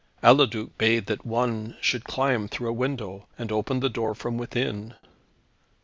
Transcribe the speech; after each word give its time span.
Eliduc 0.23 0.71
bade 0.79 1.05
that 1.05 1.27
one 1.27 1.77
should 1.79 2.05
climb 2.05 2.47
through 2.47 2.67
a 2.69 2.73
window, 2.73 3.27
and 3.37 3.51
open 3.51 3.81
the 3.81 3.87
door 3.91 4.15
from 4.15 4.35
within. 4.35 4.95